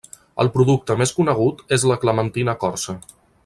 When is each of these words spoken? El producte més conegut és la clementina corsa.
El 0.43 0.47
producte 0.55 0.95
més 1.01 1.13
conegut 1.19 1.61
és 1.77 1.87
la 1.93 1.99
clementina 2.05 2.57
corsa. 2.65 3.01